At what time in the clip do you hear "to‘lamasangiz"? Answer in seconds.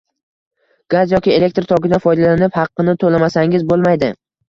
3.07-3.73